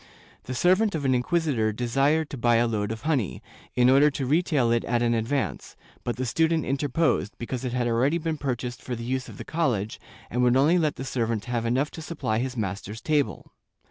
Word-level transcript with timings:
The 0.45 0.55
servant 0.55 0.95
of 0.95 1.05
an 1.05 1.13
inquisitor 1.13 1.71
desired 1.71 2.31
to 2.31 2.37
buy 2.39 2.55
a 2.55 2.65
load 2.65 2.91
of 2.91 3.03
honey, 3.03 3.43
in 3.75 3.87
order 3.87 4.09
to 4.09 4.25
retail 4.25 4.71
it 4.71 4.83
at 4.85 5.03
an 5.03 5.13
advance, 5.13 5.75
but 6.03 6.15
the 6.15 6.25
student 6.25 6.65
interposed, 6.65 7.37
because 7.37 7.63
it 7.63 7.73
had 7.73 7.85
already 7.85 8.17
been 8.17 8.39
purchased 8.39 8.81
for 8.81 8.95
the 8.95 9.03
use 9.05 9.29
of 9.29 9.37
the 9.37 9.45
college, 9.45 9.99
and 10.31 10.41
would 10.41 10.57
only 10.57 10.79
let 10.79 10.95
the 10.95 11.05
servant 11.05 11.45
have 11.45 11.67
enough 11.67 11.91
to 11.91 12.01
supply 12.01 12.39
his 12.39 12.57
master's 12.57 12.99
table. 12.99 13.53